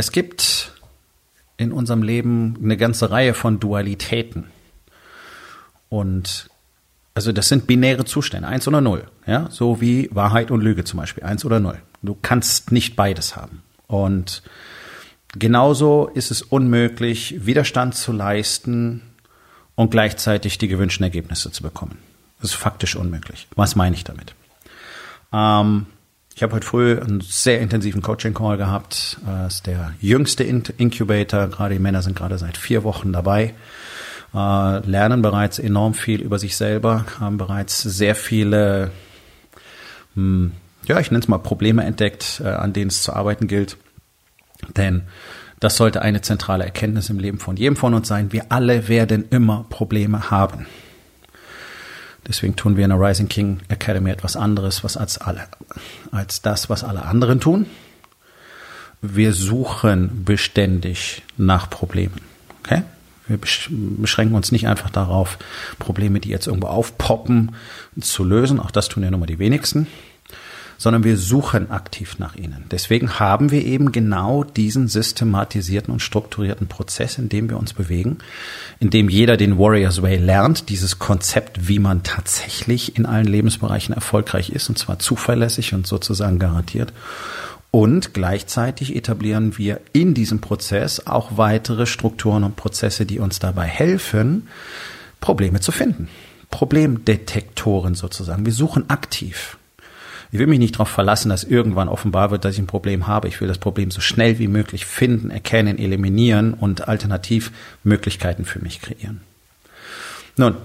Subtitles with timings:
[0.00, 0.72] Es gibt
[1.58, 4.46] in unserem Leben eine ganze Reihe von Dualitäten.
[5.90, 6.48] Und
[7.12, 11.00] also das sind binäre Zustände, eins oder null, ja, so wie Wahrheit und Lüge zum
[11.00, 11.82] Beispiel, eins oder null.
[12.00, 13.62] Du kannst nicht beides haben.
[13.88, 14.42] Und
[15.38, 19.02] genauso ist es unmöglich, Widerstand zu leisten
[19.74, 21.98] und gleichzeitig die gewünschten Ergebnisse zu bekommen.
[22.40, 23.48] Das ist faktisch unmöglich.
[23.54, 24.34] Was meine ich damit?
[25.30, 25.84] Ähm,
[26.40, 29.18] ich habe heute früh einen sehr intensiven Coaching-Call gehabt.
[29.26, 31.48] Das ist der jüngste Incubator.
[31.48, 33.52] Gerade die Männer sind gerade seit vier Wochen dabei,
[34.32, 38.90] äh, lernen bereits enorm viel über sich selber, haben bereits sehr viele,
[40.14, 40.52] hm,
[40.86, 43.76] ja, ich nenne es mal Probleme entdeckt, äh, an denen es zu arbeiten gilt.
[44.78, 45.02] Denn
[45.58, 48.32] das sollte eine zentrale Erkenntnis im Leben von jedem von uns sein.
[48.32, 50.64] Wir alle werden immer Probleme haben.
[52.26, 55.46] Deswegen tun wir in der Rising King Academy etwas anderes, was als alle,
[56.12, 57.66] als das, was alle anderen tun.
[59.02, 62.20] Wir suchen beständig nach Problemen.
[62.64, 62.82] Okay?
[63.26, 65.38] Wir beschränken uns nicht einfach darauf,
[65.78, 67.54] Probleme, die jetzt irgendwo aufpoppen,
[68.00, 68.60] zu lösen.
[68.60, 69.86] Auch das tun ja nun mal die wenigsten
[70.80, 72.64] sondern wir suchen aktiv nach ihnen.
[72.70, 78.16] Deswegen haben wir eben genau diesen systematisierten und strukturierten Prozess, in dem wir uns bewegen,
[78.78, 83.94] in dem jeder den Warriors Way lernt, dieses Konzept, wie man tatsächlich in allen Lebensbereichen
[83.94, 86.94] erfolgreich ist, und zwar zuverlässig und sozusagen garantiert.
[87.70, 93.66] Und gleichzeitig etablieren wir in diesem Prozess auch weitere Strukturen und Prozesse, die uns dabei
[93.66, 94.48] helfen,
[95.20, 96.08] Probleme zu finden.
[96.50, 98.46] Problemdetektoren sozusagen.
[98.46, 99.58] Wir suchen aktiv.
[100.32, 103.26] Ich will mich nicht darauf verlassen, dass irgendwann offenbar wird, dass ich ein Problem habe.
[103.26, 107.50] Ich will das Problem so schnell wie möglich finden, erkennen, eliminieren und alternativ
[107.82, 109.20] Möglichkeiten für mich kreieren.
[110.36, 110.56] Nun,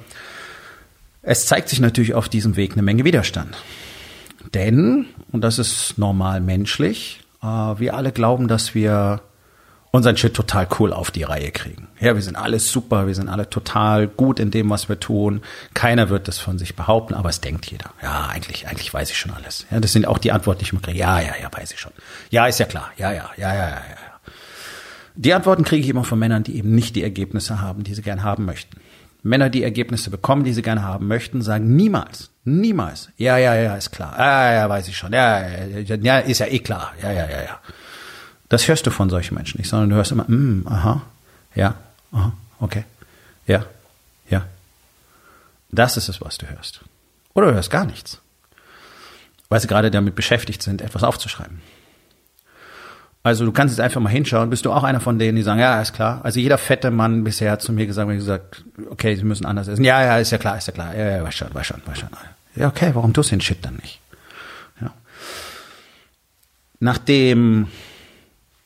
[1.24, 3.58] es zeigt sich natürlich auf diesem Weg eine Menge Widerstand.
[4.54, 9.22] Denn, und das ist normal menschlich, äh, wir alle glauben, dass wir
[9.96, 11.88] unseren Shit total cool auf die Reihe kriegen.
[12.00, 15.42] Ja, wir sind alle super, wir sind alle total gut in dem, was wir tun.
[15.74, 17.92] Keiner wird das von sich behaupten, aber es denkt jeder.
[18.04, 19.66] Ja, eigentlich, eigentlich weiß ich schon alles.
[19.72, 21.00] Ja, das sind auch die Antworten, die ich immer kriege.
[21.00, 21.94] Ja, ja, ja, weiß ich schon.
[22.30, 22.92] Ja, ist ja klar.
[22.98, 24.32] Ja, ja, ja, ja, ja, ja.
[25.16, 28.02] Die Antworten kriege ich immer von Männern, die eben nicht die Ergebnisse haben, die sie
[28.02, 28.78] gern haben möchten.
[29.24, 33.10] Männer, die Ergebnisse bekommen, die sie gerne haben möchten, sagen niemals, niemals.
[33.18, 34.14] Ja, ja, ja, ist klar.
[34.20, 35.14] Ja, ja, weiß ich schon.
[35.14, 36.94] Ja, ja, ja, ist ja eh klar.
[37.02, 37.60] Ja, ja, ja, ja.
[38.50, 41.02] Das hörst du von solchen Menschen nicht, sondern du hörst immer, mm, aha,
[41.56, 41.76] ja,
[42.12, 42.84] aha, okay,
[43.48, 43.66] ja,
[44.30, 44.46] ja.
[45.72, 46.82] Das ist es, was du hörst.
[47.34, 48.22] Oder du hörst gar nichts,
[49.50, 51.62] weil sie gerade damit beschäftigt sind, etwas aufzuschreiben.
[53.26, 54.52] Also du kannst jetzt einfach mal hinschauen.
[54.52, 56.22] Bist du auch einer von denen, die sagen, ja, ist klar.
[56.22, 59.68] Also jeder fette Mann bisher hat zu mir gesagt, wenn gesagt, okay, sie müssen anders
[59.68, 59.84] essen.
[59.84, 60.96] Ja, ja, ist ja klar, ist ja klar.
[60.96, 62.10] Ja, ja, weiß schon, weiß schon, weiß schon.
[62.56, 64.00] Ja, okay, warum tust du den Shit dann nicht?
[64.80, 64.94] Ja.
[66.80, 67.68] Nachdem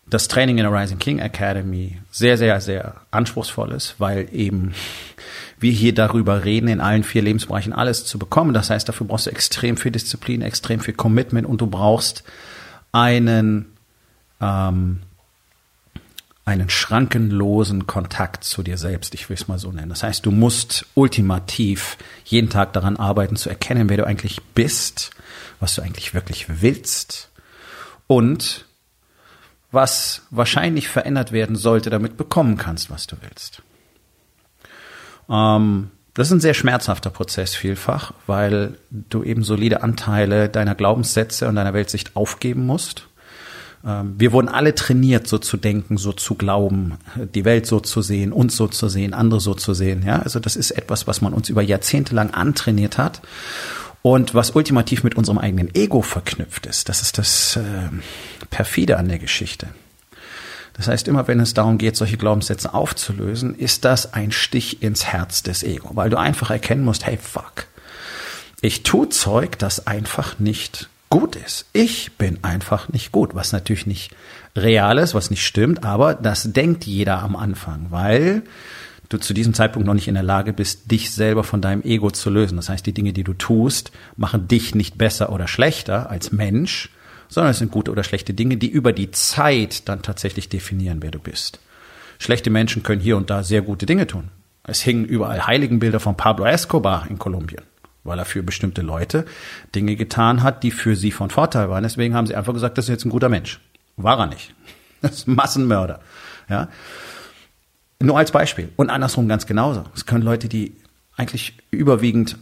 [0.09, 4.73] das Training in der Rising King Academy sehr, sehr, sehr anspruchsvoll ist, weil eben
[5.59, 8.53] wir hier darüber reden, in allen vier Lebensbereichen alles zu bekommen.
[8.53, 12.23] Das heißt, dafür brauchst du extrem viel Disziplin, extrem viel Commitment und du brauchst
[12.91, 13.73] einen,
[14.41, 15.01] ähm,
[16.45, 19.89] einen schrankenlosen Kontakt zu dir selbst, ich will es mal so nennen.
[19.89, 25.11] Das heißt, du musst ultimativ jeden Tag daran arbeiten, zu erkennen, wer du eigentlich bist,
[25.59, 27.29] was du eigentlich wirklich willst
[28.07, 28.65] und
[29.71, 33.61] was wahrscheinlich verändert werden sollte, damit bekommen kannst, was du willst.
[35.29, 41.47] Ähm, das ist ein sehr schmerzhafter Prozess vielfach, weil du eben solide Anteile deiner Glaubenssätze
[41.47, 43.07] und deiner Weltsicht aufgeben musst.
[43.85, 46.97] Ähm, wir wurden alle trainiert, so zu denken, so zu glauben,
[47.35, 50.03] die Welt so zu sehen, uns so zu sehen, andere so zu sehen.
[50.05, 53.21] Ja, also das ist etwas, was man uns über Jahrzehnte lang antrainiert hat
[54.01, 56.89] und was ultimativ mit unserem eigenen Ego verknüpft ist.
[56.89, 57.89] Das ist das äh,
[58.49, 59.67] perfide an der Geschichte.
[60.73, 65.05] Das heißt, immer wenn es darum geht, solche Glaubenssätze aufzulösen, ist das ein Stich ins
[65.05, 67.67] Herz des Ego, weil du einfach erkennen musst, hey, fuck,
[68.61, 71.65] ich tue Zeug, das einfach nicht gut ist.
[71.73, 74.15] Ich bin einfach nicht gut, was natürlich nicht
[74.55, 78.43] real ist, was nicht stimmt, aber das denkt jeder am Anfang, weil
[79.09, 82.11] du zu diesem Zeitpunkt noch nicht in der Lage bist, dich selber von deinem Ego
[82.11, 82.55] zu lösen.
[82.55, 86.89] Das heißt, die Dinge, die du tust, machen dich nicht besser oder schlechter als Mensch,
[87.27, 91.11] sondern es sind gute oder schlechte Dinge, die über die Zeit dann tatsächlich definieren, wer
[91.11, 91.59] du bist.
[92.19, 94.29] Schlechte Menschen können hier und da sehr gute Dinge tun.
[94.63, 97.63] Es hingen überall Heiligenbilder von Pablo Escobar in Kolumbien,
[98.03, 99.25] weil er für bestimmte Leute
[99.73, 101.83] Dinge getan hat, die für sie von Vorteil waren.
[101.83, 103.59] Deswegen haben sie einfach gesagt, das ist jetzt ein guter Mensch.
[103.97, 104.53] War er nicht.
[105.01, 106.01] Das ist ein Massenmörder.
[106.49, 106.67] Ja.
[108.01, 108.69] Nur als Beispiel.
[108.75, 109.83] Und andersrum ganz genauso.
[109.93, 110.73] Es können Leute, die
[111.17, 112.37] eigentlich überwiegend,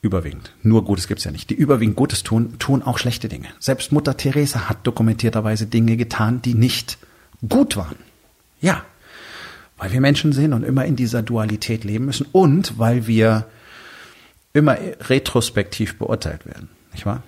[0.00, 3.48] überwiegend, nur Gutes gibt's ja nicht, die überwiegend Gutes tun, tun auch schlechte Dinge.
[3.58, 6.96] Selbst Mutter Teresa hat dokumentierterweise Dinge getan, die nicht
[7.46, 7.96] gut waren.
[8.62, 8.82] Ja,
[9.76, 13.46] weil wir Menschen sind und immer in dieser Dualität leben müssen und weil wir
[14.54, 17.22] immer retrospektiv beurteilt werden, nicht wahr?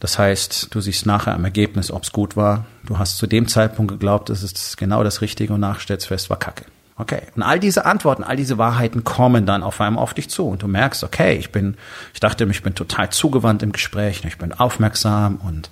[0.00, 2.64] Das heißt, du siehst nachher am Ergebnis, ob es gut war.
[2.84, 6.38] Du hast zu dem Zeitpunkt geglaubt, es ist genau das Richtige und nachstellst fest, war
[6.38, 6.64] Kacke.
[6.96, 7.22] Okay.
[7.36, 10.62] Und all diese Antworten, all diese Wahrheiten kommen dann auf einmal auf dich zu und
[10.62, 11.76] du merkst, okay, ich bin,
[12.12, 15.70] ich dachte, ich bin total zugewandt im Gespräch, ich bin aufmerksam und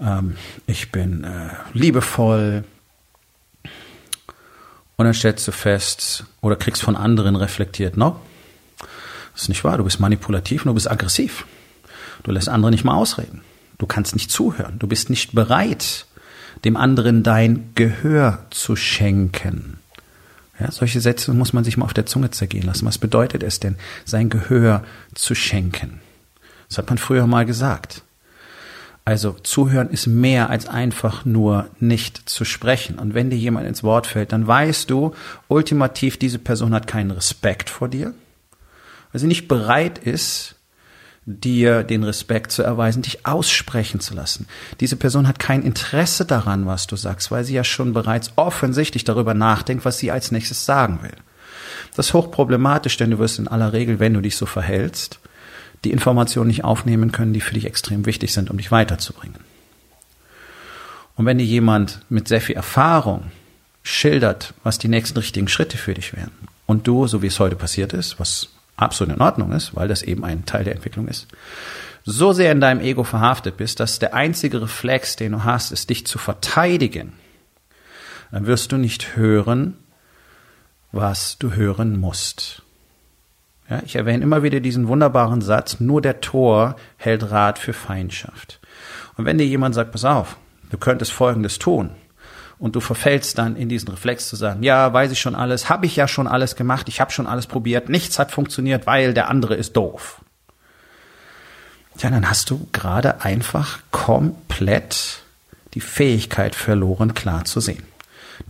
[0.00, 0.36] ähm,
[0.66, 2.64] ich bin äh, liebevoll.
[4.96, 8.20] Und dann stellst du fest oder kriegst von anderen reflektiert, no,
[9.32, 11.44] das ist nicht wahr, du bist manipulativ und du bist aggressiv.
[12.22, 13.42] Du lässt andere nicht mal ausreden.
[13.82, 14.78] Du kannst nicht zuhören.
[14.78, 16.06] Du bist nicht bereit,
[16.64, 19.78] dem anderen dein Gehör zu schenken.
[20.60, 22.86] Ja, solche Sätze muss man sich mal auf der Zunge zergehen lassen.
[22.86, 23.74] Was bedeutet es denn,
[24.04, 24.84] sein Gehör
[25.16, 25.98] zu schenken?
[26.68, 28.02] Das hat man früher mal gesagt.
[29.04, 33.00] Also zuhören ist mehr als einfach nur nicht zu sprechen.
[33.00, 35.12] Und wenn dir jemand ins Wort fällt, dann weißt du,
[35.48, 38.14] ultimativ, diese Person hat keinen Respekt vor dir,
[39.10, 40.54] weil sie nicht bereit ist,
[41.24, 44.48] dir den Respekt zu erweisen, dich aussprechen zu lassen.
[44.80, 49.04] Diese Person hat kein Interesse daran, was du sagst, weil sie ja schon bereits offensichtlich
[49.04, 51.14] darüber nachdenkt, was sie als nächstes sagen will.
[51.94, 55.20] Das ist hochproblematisch, denn du wirst in aller Regel, wenn du dich so verhältst,
[55.84, 59.38] die Informationen nicht aufnehmen können, die für dich extrem wichtig sind, um dich weiterzubringen.
[61.16, 63.30] Und wenn dir jemand mit sehr viel Erfahrung
[63.82, 66.32] schildert, was die nächsten richtigen Schritte für dich wären,
[66.66, 70.02] und du, so wie es heute passiert ist, was absolut in Ordnung ist, weil das
[70.02, 71.28] eben ein Teil der Entwicklung ist,
[72.04, 75.90] so sehr in deinem Ego verhaftet bist, dass der einzige Reflex, den du hast, ist,
[75.90, 77.12] dich zu verteidigen,
[78.32, 79.76] dann wirst du nicht hören,
[80.90, 82.62] was du hören musst.
[83.68, 88.60] Ja, ich erwähne immer wieder diesen wunderbaren Satz, nur der Tor hält Rat für Feindschaft.
[89.16, 90.36] Und wenn dir jemand sagt, pass auf,
[90.70, 91.90] du könntest Folgendes tun,
[92.62, 95.84] und du verfällst dann in diesen Reflex zu sagen, ja, weiß ich schon alles, habe
[95.84, 99.28] ich ja schon alles gemacht, ich habe schon alles probiert, nichts hat funktioniert, weil der
[99.28, 100.20] andere ist doof.
[101.98, 105.24] Ja, dann hast du gerade einfach komplett
[105.74, 107.82] die Fähigkeit verloren, klar zu sehen.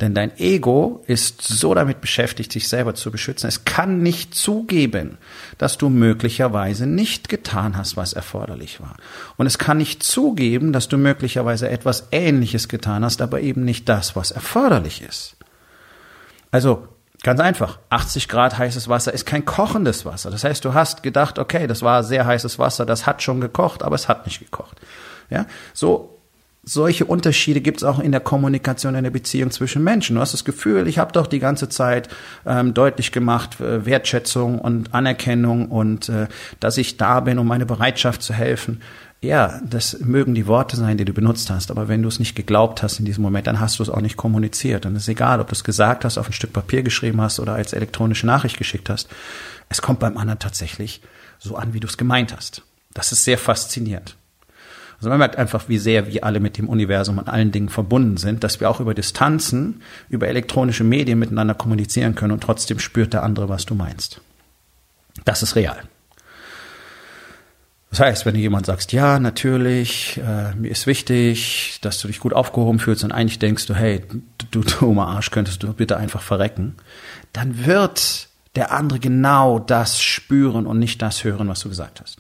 [0.02, 3.46] Denn dein Ego ist so damit beschäftigt, sich selber zu beschützen.
[3.46, 5.16] Es kann nicht zugeben,
[5.58, 8.96] dass du möglicherweise nicht getan hast, was erforderlich war.
[9.36, 13.88] Und es kann nicht zugeben, dass du möglicherweise etwas Ähnliches getan hast, aber eben nicht
[13.88, 15.36] das, was erforderlich ist.
[16.50, 16.88] Also,
[17.22, 17.78] Ganz einfach.
[17.90, 20.32] 80 Grad heißes Wasser ist kein kochendes Wasser.
[20.32, 23.84] Das heißt, du hast gedacht, okay, das war sehr heißes Wasser, das hat schon gekocht,
[23.84, 24.80] aber es hat nicht gekocht.
[25.30, 26.18] Ja, so
[26.64, 30.14] solche Unterschiede gibt es auch in der Kommunikation in der Beziehung zwischen Menschen.
[30.14, 32.08] Du hast das Gefühl, ich habe doch die ganze Zeit
[32.46, 36.28] ähm, deutlich gemacht, äh, Wertschätzung und Anerkennung und äh,
[36.60, 38.80] dass ich da bin, um meine Bereitschaft zu helfen.
[39.20, 42.34] Ja, das mögen die Worte sein, die du benutzt hast, aber wenn du es nicht
[42.34, 44.84] geglaubt hast in diesem Moment, dann hast du es auch nicht kommuniziert.
[44.84, 47.38] Und es ist egal, ob du es gesagt hast, auf ein Stück Papier geschrieben hast
[47.38, 49.08] oder als elektronische Nachricht geschickt hast.
[49.68, 51.02] Es kommt beim anderen tatsächlich
[51.38, 52.62] so an, wie du es gemeint hast.
[52.94, 54.16] Das ist sehr faszinierend.
[55.02, 58.18] Also man merkt einfach, wie sehr wir alle mit dem Universum und allen Dingen verbunden
[58.18, 63.12] sind, dass wir auch über Distanzen, über elektronische Medien miteinander kommunizieren können und trotzdem spürt
[63.12, 64.20] der andere, was du meinst.
[65.24, 65.82] Das ist real.
[67.90, 72.20] Das heißt, wenn du jemand sagst, ja, natürlich, äh, mir ist wichtig, dass du dich
[72.20, 74.02] gut aufgehoben fühlst und eigentlich denkst du, hey,
[74.52, 76.76] du dummer Arsch, könntest du bitte einfach verrecken,
[77.32, 82.18] dann wird der andere genau das spüren und nicht das hören, was du gesagt hast.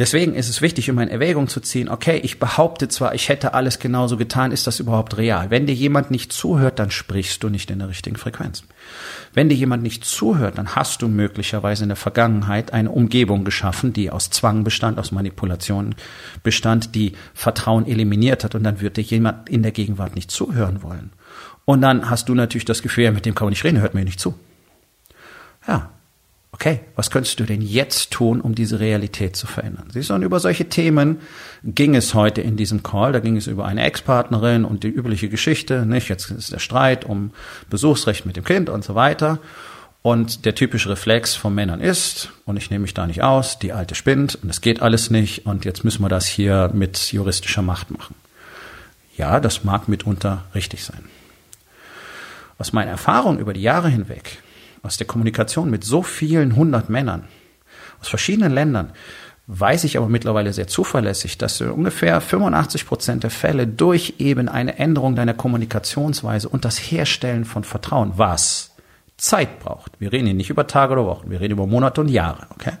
[0.00, 3.52] Deswegen ist es wichtig, immer in Erwägung zu ziehen, okay, ich behaupte zwar, ich hätte
[3.52, 5.50] alles genauso getan, ist das überhaupt real?
[5.50, 8.64] Wenn dir jemand nicht zuhört, dann sprichst du nicht in der richtigen Frequenz.
[9.34, 13.92] Wenn dir jemand nicht zuhört, dann hast du möglicherweise in der Vergangenheit eine Umgebung geschaffen,
[13.92, 15.94] die aus Zwang bestand, aus Manipulation
[16.42, 20.82] bestand, die Vertrauen eliminiert hat und dann wird dir jemand in der Gegenwart nicht zuhören
[20.82, 21.12] wollen.
[21.66, 23.92] Und dann hast du natürlich das Gefühl, ja, mit dem kann man nicht reden, hört
[23.92, 24.34] mir nicht zu.
[25.68, 25.90] Ja,
[26.52, 29.88] Okay, was könntest du denn jetzt tun, um diese Realität zu verändern?
[29.92, 31.20] Siehst du, und über solche Themen
[31.62, 33.12] ging es heute in diesem Call.
[33.12, 36.08] Da ging es über eine Ex-Partnerin und die übliche Geschichte, nicht?
[36.08, 37.30] Jetzt ist der Streit um
[37.70, 39.38] Besuchsrecht mit dem Kind und so weiter.
[40.02, 43.72] Und der typische Reflex von Männern ist, und ich nehme mich da nicht aus, die
[43.72, 47.60] alte spinnt und es geht alles nicht und jetzt müssen wir das hier mit juristischer
[47.62, 48.14] Macht machen.
[49.16, 51.04] Ja, das mag mitunter richtig sein.
[52.56, 54.42] Aus meiner Erfahrung über die Jahre hinweg,
[54.82, 57.24] aus der Kommunikation mit so vielen hundert Männern
[58.00, 58.92] aus verschiedenen Ländern,
[59.46, 64.48] weiß ich aber mittlerweile sehr zuverlässig, dass du ungefähr 85 Prozent der Fälle durch eben
[64.48, 68.70] eine Änderung deiner Kommunikationsweise und das Herstellen von Vertrauen, was
[69.16, 69.92] Zeit braucht.
[69.98, 72.72] Wir reden hier nicht über Tage oder Wochen, wir reden über Monate und Jahre, okay?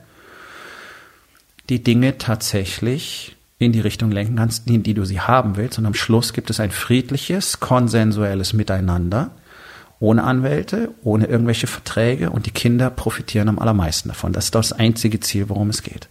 [1.68, 5.78] Die Dinge tatsächlich in die Richtung lenken kannst, in die du sie haben willst.
[5.78, 9.32] Und am Schluss gibt es ein friedliches, konsensuelles Miteinander,
[10.00, 14.32] ohne Anwälte, ohne irgendwelche Verträge und die Kinder profitieren am allermeisten davon.
[14.32, 16.08] Das ist das einzige Ziel, worum es geht.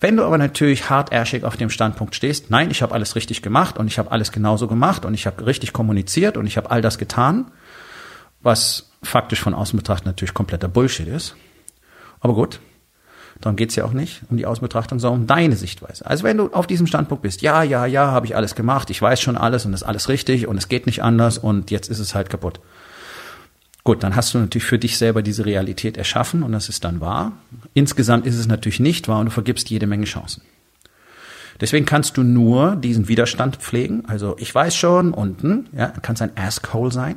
[0.00, 3.76] Wenn du aber natürlich hartärschig auf dem Standpunkt stehst, nein, ich habe alles richtig gemacht
[3.76, 6.80] und ich habe alles genauso gemacht und ich habe richtig kommuniziert und ich habe all
[6.80, 7.50] das getan,
[8.40, 11.34] was faktisch von außen betrachtet natürlich kompletter Bullshit ist.
[12.20, 12.60] Aber gut,
[13.40, 16.06] darum geht's ja auch nicht, um die Außenbetrachtung, sondern um deine Sichtweise.
[16.06, 19.02] Also wenn du auf diesem Standpunkt bist, ja, ja, ja, habe ich alles gemacht, ich
[19.02, 21.98] weiß schon alles und ist alles richtig und es geht nicht anders und jetzt ist
[21.98, 22.60] es halt kaputt.
[23.88, 27.00] Gut, dann hast du natürlich für dich selber diese Realität erschaffen und das ist dann
[27.00, 27.32] wahr.
[27.72, 30.42] Insgesamt ist es natürlich nicht wahr und du vergibst jede Menge Chancen.
[31.58, 34.04] Deswegen kannst du nur diesen Widerstand pflegen.
[34.06, 37.16] Also ich weiß schon unten, ja, kannst ein Asshole sein.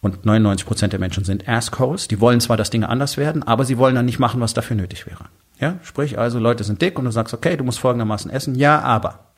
[0.00, 2.06] Und 99 Prozent der Menschen sind Assholes.
[2.06, 4.76] Die wollen zwar, dass Dinge anders werden, aber sie wollen dann nicht machen, was dafür
[4.76, 5.24] nötig wäre.
[5.58, 8.54] Ja, sprich also, Leute sind dick und du sagst, okay, du musst folgendermaßen essen.
[8.54, 9.32] Ja, aber.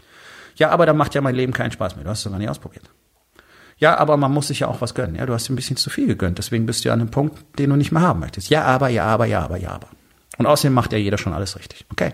[0.56, 2.04] Ja, aber dann macht ja mein Leben keinen Spaß mehr.
[2.04, 2.84] Du hast es gar nicht ausprobiert.
[3.78, 5.16] Ja, aber man muss sich ja auch was gönnen.
[5.16, 6.38] Ja, du hast dir ein bisschen zu viel gegönnt.
[6.38, 8.48] Deswegen bist du ja an einem Punkt, den du nicht mehr haben möchtest.
[8.48, 9.88] Ja, aber, ja, aber, ja, aber, ja, aber.
[10.38, 11.84] Und außerdem macht ja jeder schon alles richtig.
[11.90, 12.12] Okay.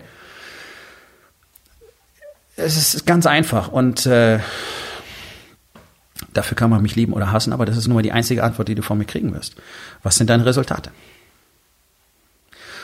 [2.55, 4.39] Es ist ganz einfach und äh,
[6.33, 8.75] Dafür kann man mich lieben oder hassen, aber das ist nur die einzige Antwort, die
[8.75, 9.55] du von mir kriegen wirst.
[10.01, 10.91] Was sind deine Resultate?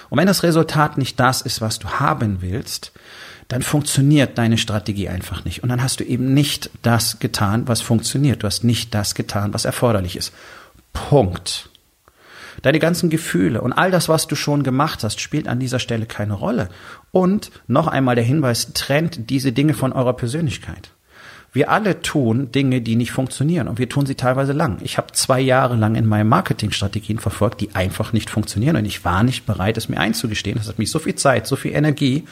[0.09, 2.91] Und wenn das Resultat nicht das ist, was du haben willst,
[3.47, 5.63] dann funktioniert deine Strategie einfach nicht.
[5.63, 8.43] Und dann hast du eben nicht das getan, was funktioniert.
[8.43, 10.33] Du hast nicht das getan, was erforderlich ist.
[10.93, 11.69] Punkt.
[12.61, 16.05] Deine ganzen Gefühle und all das, was du schon gemacht hast, spielt an dieser Stelle
[16.05, 16.69] keine Rolle.
[17.11, 20.91] Und noch einmal der Hinweis, trennt diese Dinge von eurer Persönlichkeit.
[21.51, 24.77] Wir alle tun Dinge, die nicht funktionieren und wir tun sie teilweise lang.
[24.81, 29.03] Ich habe zwei Jahre lang in meinen Marketingstrategien verfolgt, die einfach nicht funktionieren und ich
[29.03, 30.57] war nicht bereit, es mir einzugestehen.
[30.57, 32.25] Das hat mich so viel Zeit, so viel Energie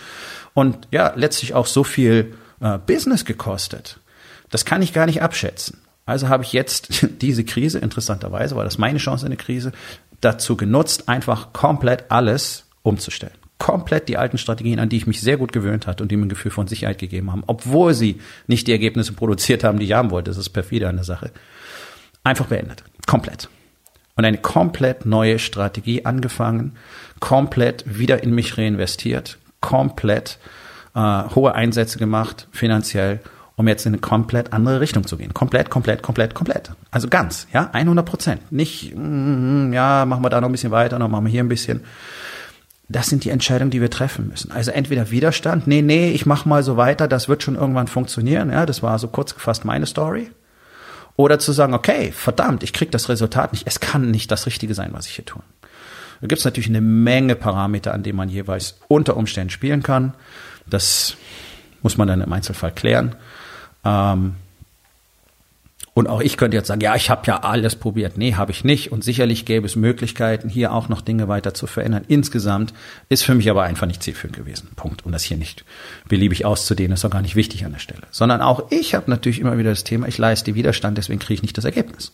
[0.54, 4.00] und ja, letztlich auch so viel äh, Business gekostet.
[4.50, 5.80] Das kann ich gar nicht abschätzen.
[6.06, 9.72] Also habe ich jetzt diese Krise, interessanterweise war das meine Chance in der Krise,
[10.22, 15.38] dazu genutzt, einfach komplett alles umzustellen komplett die alten Strategien, an die ich mich sehr
[15.38, 18.68] gut gewöhnt hatte und die mir ein Gefühl von Sicherheit gegeben haben, obwohl sie nicht
[18.68, 20.30] die Ergebnisse produziert haben, die ich haben wollte.
[20.30, 21.32] Das ist perfide an der Sache.
[22.24, 22.84] Einfach beendet.
[23.06, 23.50] Komplett.
[24.16, 26.74] Und eine komplett neue Strategie angefangen,
[27.20, 30.40] komplett wieder in mich reinvestiert, komplett
[30.96, 33.20] äh, hohe Einsätze gemacht, finanziell,
[33.56, 35.34] um jetzt in eine komplett andere Richtung zu gehen.
[35.34, 36.72] Komplett, komplett, komplett, komplett.
[36.92, 38.52] Also ganz, ja, 100 Prozent.
[38.52, 41.50] Nicht, mm, ja, machen wir da noch ein bisschen weiter, noch machen wir hier ein
[41.50, 41.84] bisschen
[42.90, 44.52] das sind die Entscheidungen, die wir treffen müssen.
[44.52, 48.50] Also entweder Widerstand, nee, nee, ich mache mal so weiter, das wird schon irgendwann funktionieren.
[48.50, 50.32] Ja, das war so kurz gefasst meine Story.
[51.18, 53.68] Oder zu sagen, okay, verdammt, ich krieg das Resultat nicht.
[53.68, 55.42] Es kann nicht das Richtige sein, was ich hier tue.
[56.22, 60.14] Da gibt es natürlich eine Menge Parameter, an denen man jeweils unter Umständen spielen kann.
[60.68, 61.18] Das
[61.82, 63.16] muss man dann im Einzelfall klären.
[63.84, 64.36] Ähm,
[65.98, 68.20] und auch ich könnte jetzt sagen, ja, ich habe ja alles probiert.
[68.20, 68.92] Nee, habe ich nicht.
[68.92, 72.04] Und sicherlich gäbe es Möglichkeiten, hier auch noch Dinge weiter zu verändern.
[72.08, 72.72] Insgesamt
[73.10, 74.70] ist für mich aber einfach nicht zielführend gewesen.
[74.76, 75.08] Punkt.
[75.08, 75.66] Um das hier nicht
[76.08, 78.04] beliebig auszudehnen, ist auch gar nicht wichtig an der Stelle.
[78.12, 81.42] Sondern auch ich habe natürlich immer wieder das Thema, ich leiste Widerstand, deswegen kriege ich
[81.42, 82.12] nicht das Ergebnis.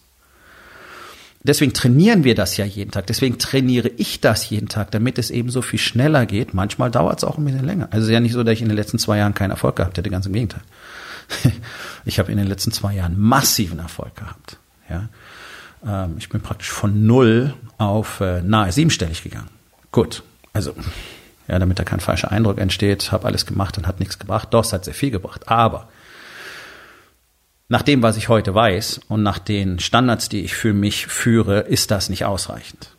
[1.44, 3.08] Deswegen trainieren wir das ja jeden Tag.
[3.08, 6.54] Deswegen trainiere ich das jeden Tag, damit es eben so viel schneller geht.
[6.54, 7.90] Manchmal dauert es auch ein bisschen länger.
[7.92, 9.75] Also es ist ja nicht so, dass ich in den letzten zwei Jahren keinen Erfolg
[9.75, 10.62] gehabt hätte, ganz im Gegenteil.
[12.06, 14.58] ich habe in den letzten zwei Jahren massiven Erfolg gehabt.
[14.89, 15.10] Ja.
[15.86, 19.50] Ähm, ich bin praktisch von null auf äh, nahe siebenstellig gegangen.
[19.92, 20.74] Gut, also
[21.48, 24.50] ja, damit da kein falscher Eindruck entsteht, habe alles gemacht und hat nichts gebracht.
[24.51, 25.50] Doch, es hat sehr viel gebracht.
[25.50, 25.89] Aber
[27.68, 31.62] nach dem, was ich heute weiß und nach den Standards, die ich für mich führe,
[31.62, 32.92] ist das nicht ausreichend.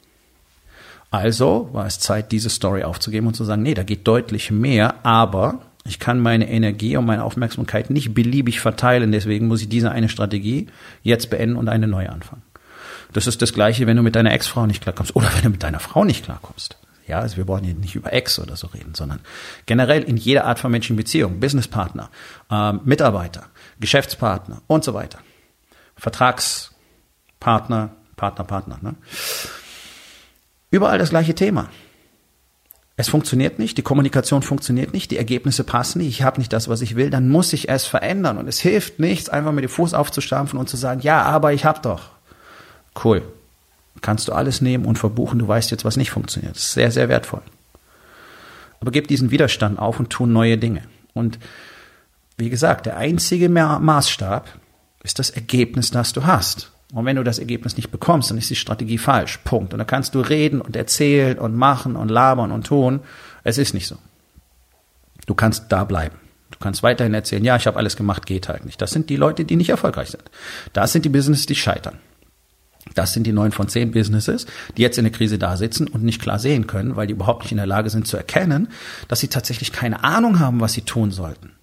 [1.10, 5.06] Also war es Zeit, diese Story aufzugeben und zu sagen, nee, da geht deutlich mehr,
[5.06, 9.90] aber ich kann meine Energie und meine Aufmerksamkeit nicht beliebig verteilen, deswegen muss ich diese
[9.90, 10.68] eine Strategie
[11.02, 12.42] jetzt beenden und eine neue anfangen.
[13.12, 15.62] Das ist das Gleiche, wenn du mit deiner Ex-Frau nicht klarkommst oder wenn du mit
[15.62, 16.78] deiner Frau nicht klarkommst.
[17.06, 19.20] Ja, also wir wollen hier nicht über Ex oder so reden, sondern
[19.66, 22.08] generell in jeder Art von menschlichen Beziehung, Businesspartner,
[22.50, 23.44] ähm, Mitarbeiter,
[23.78, 25.18] Geschäftspartner und so weiter.
[25.96, 28.78] Vertragspartner, Partner, Partner.
[28.80, 28.94] Ne?
[30.70, 31.68] Überall das gleiche Thema.
[32.96, 36.68] Es funktioniert nicht, die Kommunikation funktioniert nicht, die Ergebnisse passen nicht, ich habe nicht das,
[36.68, 38.38] was ich will, dann muss ich es verändern.
[38.38, 41.64] Und es hilft nichts, einfach mit dem Fuß aufzustampfen und zu sagen, ja, aber ich
[41.64, 42.10] hab doch.
[43.02, 43.22] Cool.
[44.00, 46.54] Kannst du alles nehmen und verbuchen, du weißt jetzt, was nicht funktioniert.
[46.54, 47.42] Das ist sehr, sehr wertvoll.
[48.80, 50.82] Aber gib diesen Widerstand auf und tu neue Dinge.
[51.14, 51.38] Und
[52.36, 54.48] wie gesagt, der einzige Maßstab
[55.02, 56.70] ist das Ergebnis, das du hast.
[56.94, 59.38] Und wenn du das Ergebnis nicht bekommst, dann ist die Strategie falsch.
[59.38, 59.72] Punkt.
[59.72, 63.00] Und da kannst du reden und erzählen und machen und labern und tun.
[63.42, 63.96] Es ist nicht so.
[65.26, 66.16] Du kannst da bleiben.
[66.52, 68.80] Du kannst weiterhin erzählen, ja, ich habe alles gemacht, geht halt nicht.
[68.80, 70.22] Das sind die Leute, die nicht erfolgreich sind.
[70.72, 71.98] Das sind die Businesses, die scheitern.
[72.94, 74.46] Das sind die neun von zehn Businesses,
[74.76, 77.42] die jetzt in der Krise da sitzen und nicht klar sehen können, weil die überhaupt
[77.42, 78.68] nicht in der Lage sind zu erkennen,
[79.08, 81.53] dass sie tatsächlich keine Ahnung haben, was sie tun sollten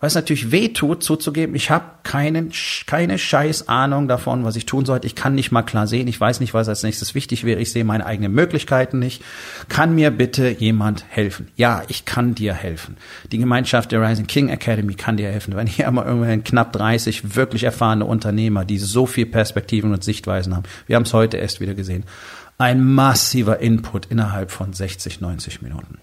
[0.00, 2.52] weil es natürlich weh tut, zuzugeben, ich habe keinen,
[2.86, 5.06] keine scheiß Ahnung davon, was ich tun sollte.
[5.06, 6.08] Ich kann nicht mal klar sehen.
[6.08, 7.60] Ich weiß nicht, was als nächstes wichtig wäre.
[7.60, 9.22] Ich sehe meine eigenen Möglichkeiten nicht.
[9.68, 11.48] Kann mir bitte jemand helfen?
[11.56, 12.96] Ja, ich kann dir helfen.
[13.30, 15.54] Die Gemeinschaft der Rising King Academy kann dir helfen.
[15.54, 20.56] Wenn hier mal irgendwann knapp 30 wirklich erfahrene Unternehmer, die so viel Perspektiven und Sichtweisen
[20.56, 20.64] haben.
[20.86, 22.04] Wir haben es heute erst wieder gesehen.
[22.56, 25.98] Ein massiver Input innerhalb von 60, 90 Minuten.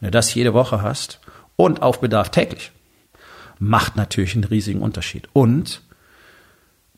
[0.00, 1.20] Wenn du das jede Woche hast
[1.54, 2.72] und auf Bedarf täglich,
[3.64, 5.28] macht natürlich einen riesigen Unterschied.
[5.32, 5.82] Und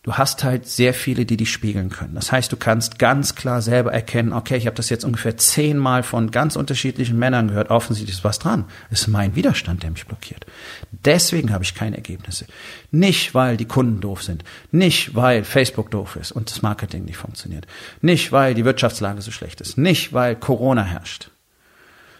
[0.02, 2.14] du hast halt sehr viele, die dich spiegeln können.
[2.14, 6.02] Das heißt, du kannst ganz klar selber erkennen, okay, ich habe das jetzt ungefähr zehnmal
[6.02, 8.64] von ganz unterschiedlichen Männern gehört, offensichtlich ist was dran.
[8.90, 10.46] Es ist mein Widerstand, der mich blockiert.
[10.90, 12.46] Deswegen habe ich keine Ergebnisse.
[12.90, 14.44] Nicht, weil die Kunden doof sind.
[14.70, 17.66] Nicht, weil Facebook doof ist und das Marketing nicht funktioniert.
[18.00, 19.78] Nicht, weil die Wirtschaftslage so schlecht ist.
[19.78, 21.30] Nicht, weil Corona herrscht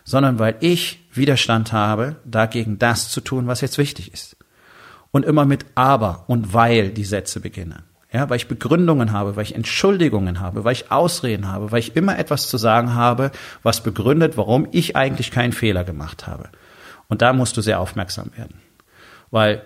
[0.06, 4.35] sondern weil ich Widerstand habe, dagegen das zu tun, was jetzt wichtig ist.
[5.10, 7.84] Und immer mit aber und weil die Sätze beginnen.
[8.12, 11.96] Ja, weil ich Begründungen habe, weil ich Entschuldigungen habe, weil ich Ausreden habe, weil ich
[11.96, 13.30] immer etwas zu sagen habe,
[13.62, 16.48] was begründet, warum ich eigentlich keinen Fehler gemacht habe.
[17.08, 18.60] Und da musst du sehr aufmerksam werden.
[19.30, 19.62] Weil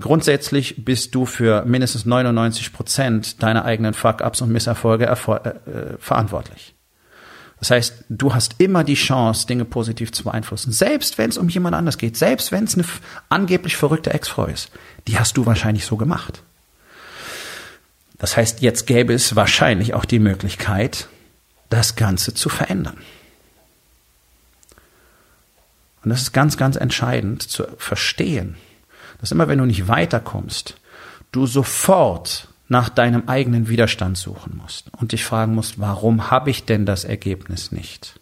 [0.00, 6.74] grundsätzlich bist du für mindestens 99 Prozent deiner eigenen Fuck-ups und Misserfolge äh, äh, verantwortlich.
[7.60, 10.72] Das heißt, du hast immer die Chance, Dinge positiv zu beeinflussen.
[10.72, 12.84] Selbst wenn es um jemand anders geht, selbst wenn es eine
[13.28, 14.70] angeblich verrückte Ex-Frau ist,
[15.08, 16.42] die hast du wahrscheinlich so gemacht.
[18.18, 21.08] Das heißt, jetzt gäbe es wahrscheinlich auch die Möglichkeit,
[21.70, 22.98] das Ganze zu verändern.
[26.02, 28.56] Und das ist ganz, ganz entscheidend zu verstehen,
[29.20, 30.76] dass immer wenn du nicht weiterkommst,
[31.32, 36.66] du sofort nach deinem eigenen Widerstand suchen musst und dich fragen musst, warum habe ich
[36.66, 38.20] denn das Ergebnis nicht?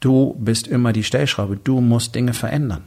[0.00, 2.84] Du bist immer die Stellschraube, du musst Dinge verändern.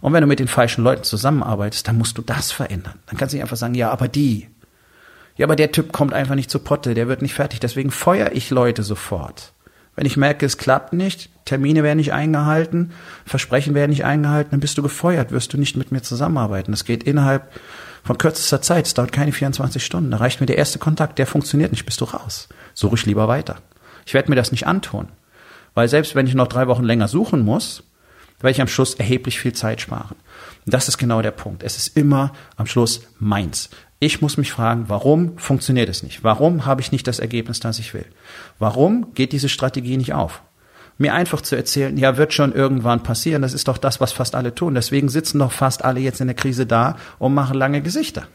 [0.00, 2.98] Und wenn du mit den falschen Leuten zusammenarbeitest, dann musst du das verändern.
[3.06, 4.48] Dann kannst du nicht einfach sagen, ja, aber die.
[5.36, 8.32] Ja, aber der Typ kommt einfach nicht zu Potte, der wird nicht fertig, deswegen feuere
[8.32, 9.52] ich Leute sofort.
[9.94, 12.92] Wenn ich merke, es klappt nicht, Termine werden nicht eingehalten,
[13.24, 16.70] Versprechen werden nicht eingehalten, dann bist du gefeuert, wirst du nicht mit mir zusammenarbeiten.
[16.70, 17.50] Das geht innerhalb
[18.06, 18.86] von kürzester Zeit.
[18.86, 20.12] Es dauert keine 24 Stunden.
[20.12, 22.48] Da reicht mir der erste Kontakt, der funktioniert nicht, bist du raus.
[22.72, 23.56] Suche ich lieber weiter.
[24.06, 25.08] Ich werde mir das nicht antun.
[25.74, 27.82] Weil selbst wenn ich noch drei Wochen länger suchen muss,
[28.40, 30.16] werde ich am Schluss erheblich viel Zeit sparen.
[30.64, 31.62] Und das ist genau der Punkt.
[31.62, 33.70] Es ist immer am Schluss meins.
[33.98, 36.22] Ich muss mich fragen, warum funktioniert es nicht?
[36.22, 38.06] Warum habe ich nicht das Ergebnis, das ich will?
[38.58, 40.42] Warum geht diese Strategie nicht auf?
[40.98, 44.34] Mir einfach zu erzählen, ja, wird schon irgendwann passieren, das ist doch das, was fast
[44.34, 44.74] alle tun.
[44.74, 48.26] Deswegen sitzen doch fast alle jetzt in der Krise da und machen lange Gesichter.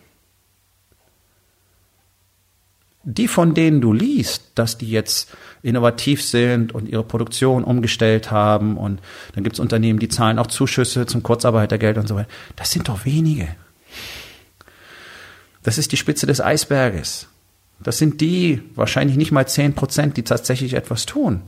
[3.04, 8.78] Die, von denen du liest, dass die jetzt innovativ sind und ihre Produktion umgestellt haben
[8.78, 9.02] und
[9.34, 13.06] dann gibt's Unternehmen, die zahlen auch Zuschüsse zum Kurzarbeitergeld und so weiter, das sind doch
[13.06, 13.48] wenige.
[15.64, 17.28] Das ist die Spitze des Eisberges.
[17.80, 21.42] Das sind die, wahrscheinlich nicht mal zehn Prozent, die tatsächlich etwas tun.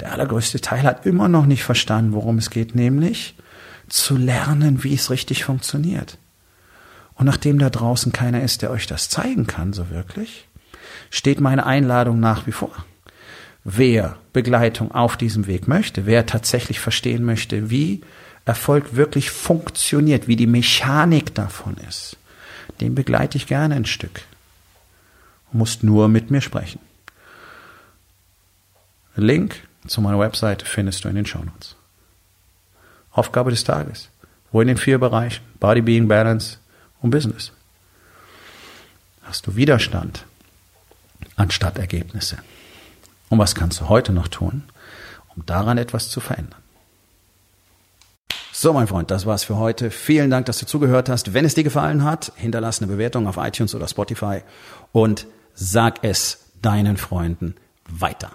[0.00, 3.34] Der allergrößte Teil hat immer noch nicht verstanden, worum es geht, nämlich
[3.88, 6.18] zu lernen, wie es richtig funktioniert.
[7.14, 10.46] Und nachdem da draußen keiner ist, der euch das zeigen kann, so wirklich,
[11.10, 12.72] steht meine Einladung nach wie vor.
[13.64, 18.02] Wer Begleitung auf diesem Weg möchte, wer tatsächlich verstehen möchte, wie
[18.44, 22.16] Erfolg wirklich funktioniert, wie die Mechanik davon ist,
[22.80, 24.22] den begleite ich gerne ein Stück.
[25.52, 26.80] Muss nur mit mir sprechen.
[29.16, 31.76] Link zu meiner Website findest du in den Shownotes.
[33.10, 34.10] Aufgabe des Tages.
[34.52, 35.44] Wo in den vier Bereichen?
[35.58, 36.58] Body, Being, Balance
[37.00, 37.52] und Business.
[39.22, 40.24] hast du Widerstand
[41.34, 42.38] anstatt Ergebnisse.
[43.28, 44.62] Und was kannst du heute noch tun,
[45.34, 46.60] um daran etwas zu verändern?
[48.52, 49.90] So, mein Freund, das war's für heute.
[49.90, 51.34] Vielen Dank, dass du zugehört hast.
[51.34, 54.40] Wenn es dir gefallen hat, hinterlass eine Bewertung auf iTunes oder Spotify
[54.92, 57.54] und sag es deinen Freunden
[57.86, 58.30] weiter.